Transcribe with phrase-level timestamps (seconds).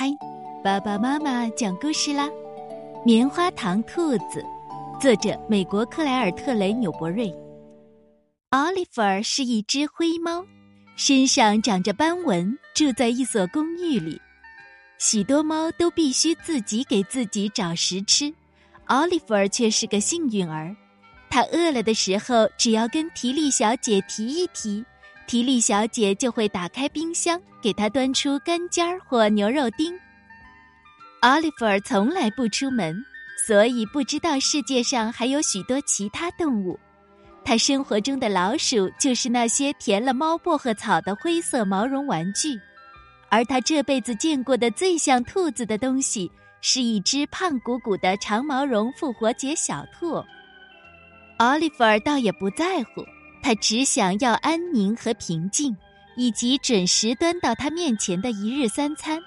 [0.00, 0.06] 嗨，
[0.64, 2.26] 爸爸妈妈讲故事啦！
[3.04, 4.42] 棉花糖兔子，
[4.98, 7.30] 作者美国克莱尔特雷纽伯瑞。
[8.48, 10.42] 奥利弗尔是一只灰猫，
[10.96, 14.18] 身上长着斑纹，住在一所公寓里。
[14.96, 18.32] 许多猫都必须自己给自己找食吃，
[18.86, 20.74] 奥利弗尔却是个幸运儿。
[21.28, 24.82] 他饿了的时候，只要跟提利小姐提一提。
[25.30, 29.96] 提利小姐就会打开冰箱，给他端出干尖儿或牛肉丁。
[31.20, 33.00] 奥利弗从来不出门，
[33.46, 36.76] 所以不知道世界上还有许多其他动物。
[37.44, 42.58] 他生活中的老鼠就是那些填了猫薄荷草的灰色毛绒玩具，
[43.28, 46.28] 而他这辈子见过的最像兔子的东西
[46.60, 50.20] 是一只胖鼓鼓的长毛绒复活节小兔。
[51.38, 53.06] 奥利弗倒也不在乎。
[53.42, 55.76] 他只想要安宁和平静，
[56.16, 59.20] 以及准时端到他面前的一日三餐。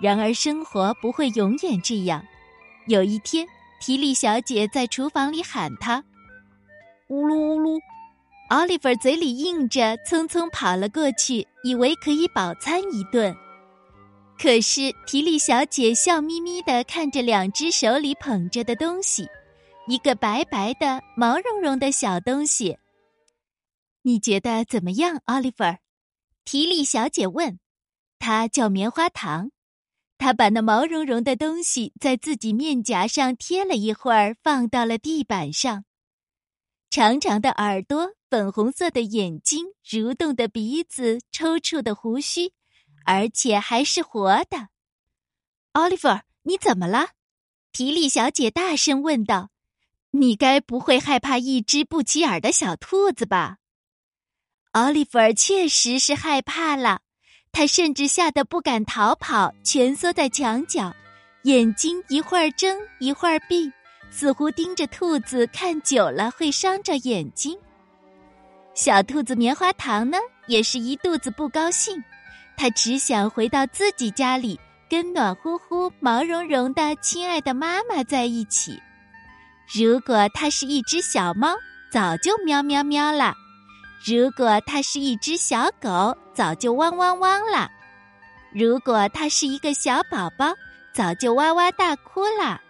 [0.00, 2.22] 然而，生活不会永远这样。
[2.86, 3.46] 有一天，
[3.80, 6.04] 提利小姐在厨房里喊他
[7.08, 7.80] ：“呜噜呜噜。”
[8.50, 13.34] 奥利弗嘴里应着，匆匆跑了过去，以为可以饱餐一顿。
[14.38, 19.26] 可是，提利小姐笑眯眯的看着两只手里捧着的东西，
[19.88, 22.76] 一个白白的、毛茸茸的小东西。
[24.06, 25.64] 你觉得怎么样，奥利弗？
[26.44, 27.58] 提利小姐问。
[28.20, 29.50] 她叫棉花糖。
[30.16, 35.84] 她把那毛茸茸的东西在自己面颊上贴了一会儿，放到了地板上。
[36.88, 42.52] 长长的耳朵，粉红色的眼睛，蠕动的鼻子，抽搐的胡须，
[43.04, 44.68] 而且还是活的。
[45.72, 46.06] 奥利弗，
[46.42, 47.08] 你怎么了？
[47.72, 49.50] 提利小姐大声问道。
[50.12, 53.58] 你该不会害怕一只不起眼的小兔子吧？
[54.76, 57.00] 奥利弗确实是害怕了，
[57.50, 60.94] 他甚至吓得不敢逃跑，蜷缩在墙角，
[61.44, 63.72] 眼睛一会儿睁一会儿闭，
[64.10, 67.58] 似乎盯着兔子看久了会伤着眼睛。
[68.74, 72.04] 小兔子棉花糖呢，也是一肚子不高兴，
[72.54, 74.60] 他只想回到自己家里，
[74.90, 78.78] 跟暖乎乎、毛茸茸的亲爱的妈妈在一起。
[79.74, 81.56] 如果它是一只小猫，
[81.90, 83.34] 早就喵喵喵了。
[84.04, 87.68] 如果它是一只小狗，早就汪汪汪了；
[88.52, 90.52] 如果它是一个小宝宝，
[90.92, 92.60] 早就哇哇大哭了。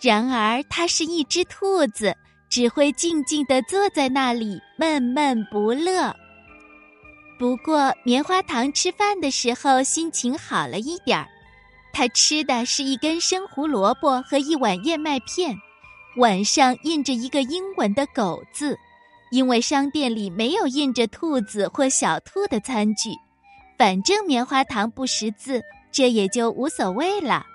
[0.00, 2.16] 然而，它是一只兔子，
[2.48, 6.14] 只会静静地坐在那里，闷闷不乐。
[7.38, 11.26] 不过，棉花糖吃饭的时候心情好了一点儿，
[11.92, 15.56] 他吃的是一根生胡萝卜和一碗燕麦片，
[16.16, 18.78] 碗上印着一个英文的“狗”字。
[19.30, 23.10] 因为商店里没有印着兔子或小兔的餐具，
[23.78, 27.46] 反正棉花糖不识字，这也就无所谓了。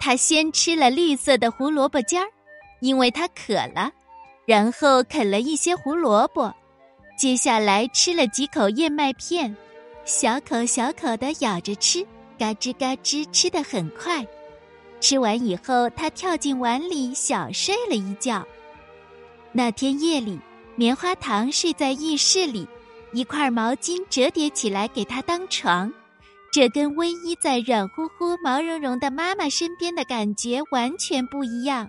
[0.00, 2.28] 他先吃了绿色的胡萝卜尖儿，
[2.80, 3.92] 因为他渴了，
[4.46, 6.52] 然后啃了一些胡萝卜，
[7.16, 9.56] 接下来吃了几口燕麦片，
[10.04, 12.04] 小口小口的咬着吃，
[12.36, 14.26] 嘎吱嘎吱吃得很快。
[15.00, 18.44] 吃完以后，他跳进碗里小睡了一觉。
[19.52, 20.40] 那天夜里。
[20.76, 22.66] 棉花糖睡在浴室里，
[23.12, 25.92] 一块毛巾折叠起来给他当床，
[26.52, 31.88] 这跟偎依在软乎乎、毛茸茸的妈妈身边的感觉完全不一样。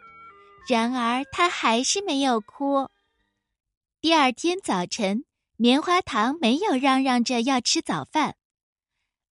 [0.67, 2.87] 然而，他还是没有哭。
[4.01, 5.25] 第二天早晨，
[5.57, 8.35] 棉花糖没有嚷嚷着要吃早饭。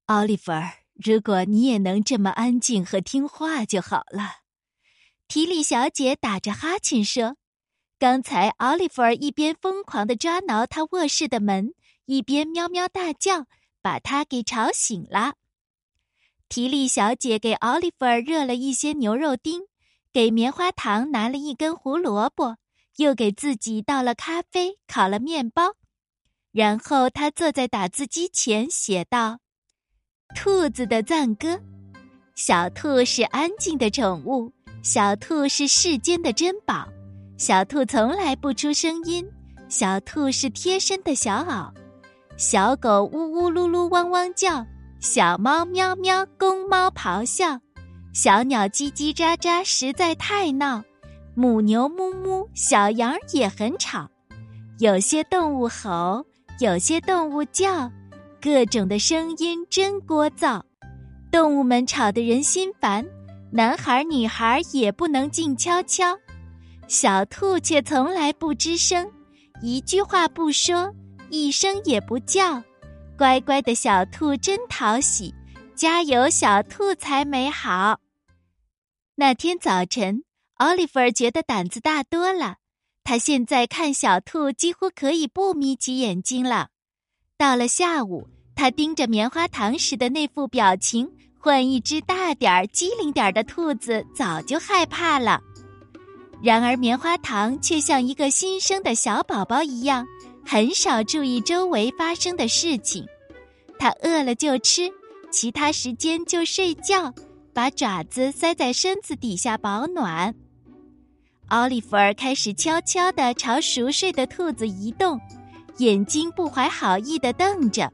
[0.06, 4.36] 奥利弗尔，如果你也能这么安静和听话就好了。
[5.28, 7.36] 提里小姐打着哈欠说。
[8.02, 11.72] 刚才，奥利弗一边疯狂的抓挠他卧室的门，
[12.06, 13.46] 一边喵喵大叫，
[13.80, 15.34] 把他给吵醒了。
[16.48, 19.68] 提利小姐给奥利弗热了一些牛肉丁，
[20.12, 22.56] 给棉花糖拿了一根胡萝卜，
[22.96, 25.76] 又给自己倒了咖啡，烤了面包。
[26.50, 29.38] 然后，他坐在打字机前写道
[30.34, 31.60] ：“兔子的赞歌，
[32.34, 36.88] 小兔是安静的宠物，小兔是世间的珍宝。”
[37.44, 39.28] 小兔从来不出声音，
[39.68, 41.68] 小兔是贴身的小袄，
[42.36, 44.64] 小狗呜呜噜噜汪汪叫，
[45.00, 47.58] 小猫喵喵，公猫咆哮，
[48.14, 50.84] 小鸟叽叽喳喳实在太闹，
[51.34, 54.08] 母牛哞哞，小羊也很吵，
[54.78, 56.24] 有些动物吼，
[56.60, 57.90] 有些动物叫，
[58.40, 60.62] 各种的声音真聒噪，
[61.32, 63.04] 动物们吵得人心烦，
[63.50, 66.16] 男孩女孩也不能静悄悄。
[66.92, 69.10] 小兔却从来不吱声，
[69.62, 70.94] 一句话不说，
[71.30, 72.62] 一声也不叫。
[73.16, 75.34] 乖乖的小兔真讨喜，
[75.74, 77.98] 家有小兔才美好。
[79.14, 80.22] 那天早晨，
[80.56, 82.56] 奥利弗觉得胆子大多了。
[83.04, 86.68] 他现在看小兔几乎可以不眯起眼睛了。
[87.38, 95.40] 到了下午，他盯着棉花糖时的那副表情，换一只大点儿、机灵点儿的兔子早就害怕了。
[96.42, 100.04] 然而，棉花糖却像一个新生的小宝宝一样，
[100.44, 103.06] 很少注意周围发生的事情。
[103.78, 104.90] 他饿了就吃，
[105.30, 107.14] 其他时间就睡觉，
[107.54, 110.34] 把爪子塞在身子底下保暖。
[111.48, 115.20] 奥利弗尔开始悄悄地朝熟睡的兔子移动，
[115.76, 117.88] 眼睛不怀好意地瞪着。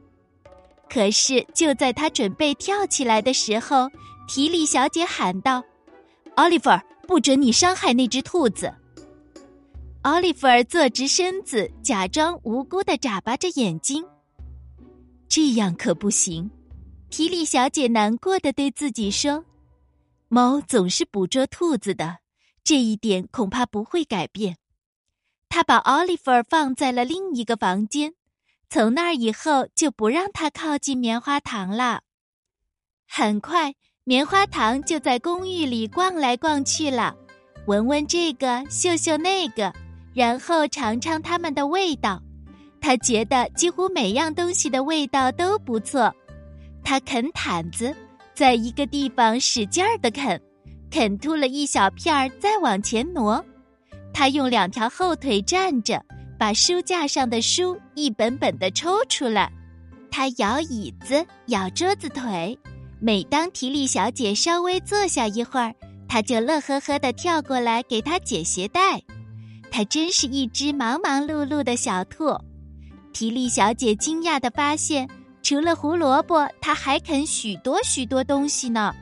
[0.89, 3.91] 可是就在他准备跳起来的时候，
[4.27, 5.62] 提里小姐喊道
[6.37, 8.72] ：“奥利弗尔，不准你伤害那只兔子！”
[10.02, 14.05] 奥利弗尔坐直身子，假装无辜地眨巴着眼睛。
[15.26, 16.50] 这样可不行，
[17.10, 19.44] 提利小姐难过的对自己说
[20.28, 22.19] ：“猫总是捕捉兔子的。”
[22.62, 24.58] 这一点恐怕不会改变。
[25.49, 28.12] 她把奥利弗放在了另一个房间，
[28.69, 32.02] 从那儿以后就不让他靠近棉花糖了。
[33.06, 33.75] 很快，
[34.08, 37.14] 棉花糖就在公寓里逛来逛去了，
[37.66, 39.70] 闻闻这个，嗅嗅那个，
[40.14, 42.19] 然后尝尝它们的味道。
[42.81, 46.10] 他觉得几乎每样东西的味道都不错。
[46.82, 47.94] 他啃毯子，
[48.32, 50.40] 在一个地方使劲儿的啃。
[50.90, 53.44] 啃秃了一小片儿，再往前挪。
[54.14, 56.02] 他用两条后腿站着，
[56.38, 59.52] 把书架上的书一本本的抽出来。
[60.10, 62.58] 他摇椅子，摇桌子腿。
[63.00, 65.75] 每当提利小姐稍微坐下一会儿，
[66.09, 69.03] 他就乐呵呵的跳过来给她解鞋带。
[69.71, 72.37] 他真是一只忙忙碌碌的小兔。
[73.12, 75.09] 提利小姐惊讶的发现，
[75.43, 78.95] 除了胡萝卜，他还啃许多许多东西呢。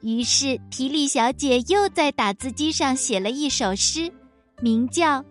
[0.00, 4.10] 于是，提利小姐又在打字机上写了一首诗，
[4.62, 5.20] 名叫《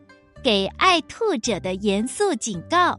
[0.44, 2.92] 给爱兔者的严肃警告》。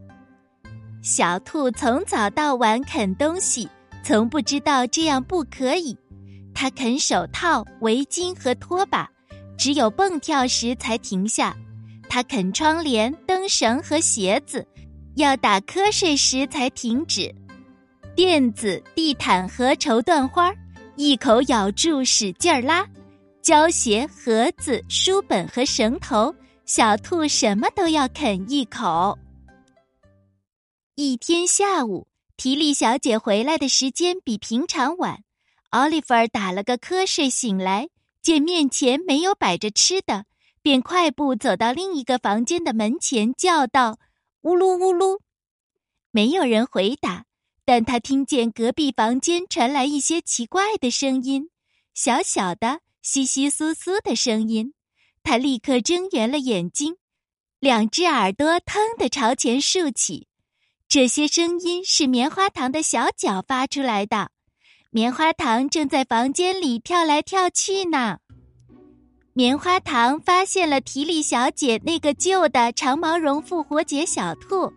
[1.03, 3.69] 小兔从早到晚啃东西，
[4.03, 5.97] 从不知道这样不可以。
[6.55, 9.09] 它啃手套、围巾和拖把，
[9.57, 11.55] 只有蹦跳时才停下；
[12.09, 14.67] 它啃窗帘、灯绳和鞋子，
[15.17, 17.35] 要打瞌睡时才停止。
[18.17, 20.53] 垫子、地毯和绸缎花。
[20.97, 22.87] 一口咬住，使劲儿拉，
[23.41, 26.35] 胶鞋、盒子、书本和绳头，
[26.67, 29.17] 小兔什么都要啃一口。
[30.97, 32.07] 一天下午，
[32.41, 35.23] 提利小姐回来的时间比平常晚，
[35.73, 37.91] 奥利弗打了个瞌睡醒来，
[38.23, 40.25] 见面前没有摆着吃的，
[40.63, 43.99] 便快步走到另一个房间的门前，叫道
[44.41, 45.21] ：“呜噜呜噜！”
[46.13, 47.27] 没有人回答。
[47.67, 51.51] 但他听见隔壁房间传来一些奇怪的声音，
[51.93, 54.73] 小小的、稀稀疏疏的声音。
[55.23, 56.97] 他立刻睁圆了眼睛，
[57.59, 60.29] 两只耳朵腾地朝前竖起。
[60.93, 64.29] 这些声音是棉花糖的小脚发出来的。
[64.91, 68.19] 棉花糖正在房间里跳来跳去呢。
[69.33, 74.73] 棉花糖发现了提利小姐那个旧的长毛绒复活节小兔。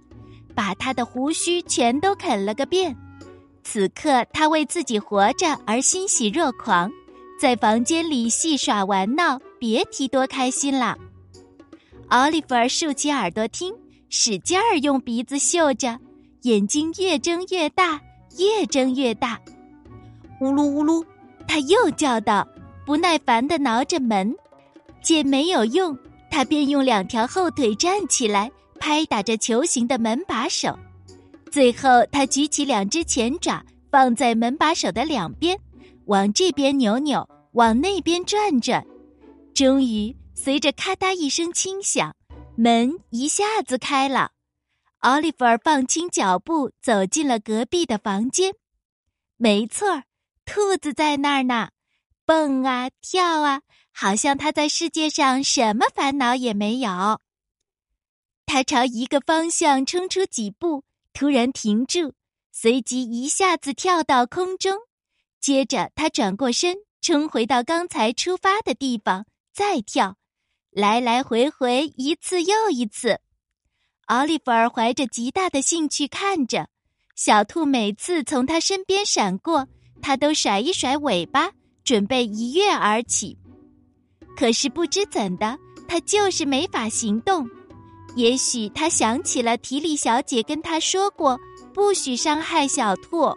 [0.54, 2.95] 把它的胡须全都啃了个遍，
[3.63, 6.92] 此刻他为自己活着而欣喜若狂，
[7.42, 10.95] 在房间里戏耍玩闹，别提多开心了。
[12.09, 13.73] 奥利弗竖起耳朵听，
[14.09, 15.99] 使劲儿用鼻子嗅着，
[16.44, 18.02] 眼睛越睁越大，
[18.38, 19.40] 越睁越大。
[20.42, 21.06] 呜噜呜噜，
[21.47, 22.45] 他又叫道，
[22.85, 24.35] 不耐烦地挠着门，
[25.02, 25.97] 见没有用，
[26.30, 28.52] 他便用两条后腿站起来。
[28.78, 30.78] 拍打着球形的门把手，
[31.50, 35.57] 最后他举起两只前爪，放在门把手的两边，
[36.07, 38.85] 往这边扭扭，往那边转转。
[39.54, 42.14] 终于，随着咔嗒一声轻响，
[42.57, 44.31] 门一下子开了。
[45.04, 48.54] 奥利弗放轻脚步走进了隔壁的房间。
[49.36, 50.04] 没错儿
[50.45, 51.72] 兔子在那儿呢，
[52.26, 57.19] 蹦啊跳啊，好像它在世界上什么烦恼也没有。
[58.45, 62.14] 他朝一个方向冲出几步，突然停住，
[62.54, 64.78] 随即一下子跳到空中。
[65.42, 70.16] 接着，他转过身，冲回到刚才出发的地方，再跳，
[70.72, 73.19] 来来回回，一次又一次。
[74.07, 76.68] 奥利弗怀着极大的兴趣看着
[77.16, 79.68] 小兔，每次从他身边闪过，
[80.02, 81.50] 他都甩一甩尾巴，
[81.83, 83.38] 准备一跃而起。
[84.36, 85.57] 可是不知怎的，
[85.88, 87.48] 他就是没法行动。
[88.16, 91.40] 也许他想起了提利小姐跟他说过，
[91.74, 93.33] 不许伤害小兔。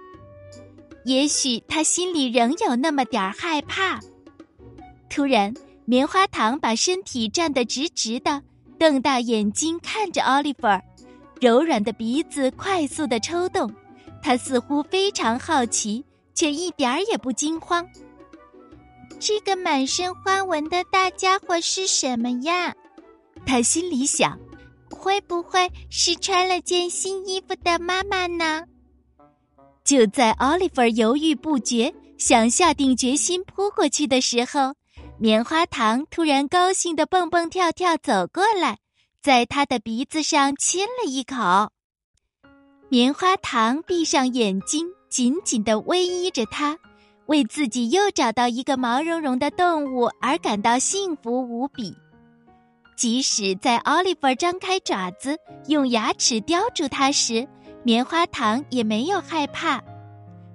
[1.05, 4.01] 也许他心里仍有那么点儿害怕。
[5.09, 5.55] 突然，
[5.85, 8.43] 棉花糖把身体站得直直的，
[8.79, 10.67] 瞪大眼睛看着奥利弗，
[11.41, 13.73] 柔软的鼻子快速的抽动，
[14.23, 16.05] 他似乎非常好奇，
[16.35, 17.87] 却一点儿也不惊慌。
[19.19, 22.75] 这个满身花纹的大家伙是什么呀？
[23.47, 24.39] 他心里想：
[24.91, 28.65] 会不会是穿了件新衣服的妈妈呢？
[29.85, 34.75] 就在奥利弗犹豫不决、想下定决心扑过去的时候，
[35.19, 38.77] 棉花糖突然高兴的蹦蹦跳跳走过来，
[39.23, 41.71] 在他的鼻子上亲了一口。
[42.91, 46.77] 棉花糖闭上眼睛，紧紧的偎依着他，
[47.27, 51.97] 为自己又找到一个毛茸茸的动物而感到幸福无比。
[52.95, 57.49] 即使在奥利弗张开爪子用牙齿叼住它时，
[57.83, 59.83] 棉花糖也没有害怕，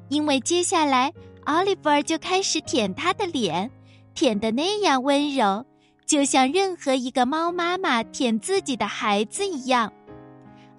[0.09, 1.11] 因为接下来
[1.45, 3.69] 奥利弗就开始舔他的脸，
[4.13, 5.65] 舔得那样温柔，
[6.05, 9.91] 就像任何一个猫妈妈舔自己的孩子一样。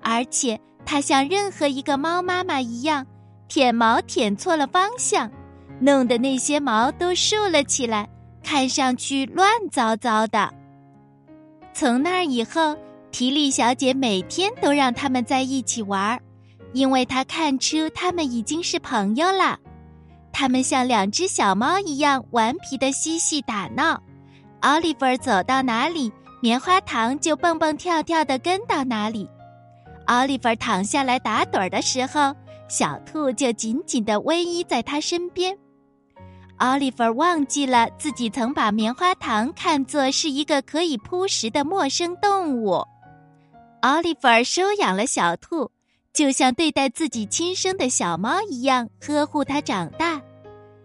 [0.01, 3.07] 而且它像任何一个猫妈妈一样，
[3.49, 5.31] 舔毛舔错了方向，
[5.81, 8.09] 弄得那些毛都竖了起来，
[8.43, 10.53] 看上去乱糟糟的。
[11.73, 12.77] 从那以后，
[13.11, 16.21] 提利小姐每天都让他们在一起玩儿。
[16.75, 19.59] 因为他看出他们已经是朋友了，
[20.33, 24.03] 他们像两只小猫一样顽皮的嬉戏打闹。
[24.61, 26.11] 奥利弗走到哪里，
[26.41, 29.29] 棉花糖就蹦蹦跳跳的跟到哪里。
[30.07, 32.35] 奥利弗躺下来打盹儿的时候，
[32.69, 35.57] 小兔就紧紧的偎依在他身边。
[36.57, 42.85] 奥利弗忘记了自己曾把棉花糖看作是一个可以扑食的陌生动物。
[43.83, 45.71] 奥利弗收养了小兔。
[46.12, 50.12] 就像对待自己亲生的小猫一样呵护它长大。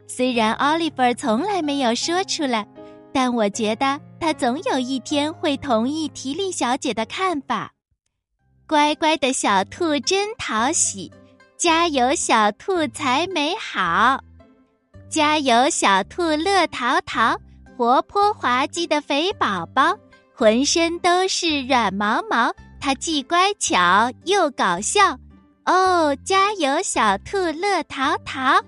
[0.07, 2.65] 虽然奥利弗从来没有说出来，
[3.13, 7.73] 但我觉得他总有一天会同意提利小姐的看法。
[8.67, 11.11] 乖乖的小兔真讨喜，
[11.57, 14.21] 加油，小兔才美好！
[15.09, 17.37] 加油，小兔乐淘淘，
[17.77, 19.97] 活泼滑稽的肥宝宝，
[20.33, 22.51] 浑身都是软毛毛。
[22.79, 25.17] 它既乖巧又搞笑，
[25.65, 28.61] 哦，加油，小兔乐淘淘！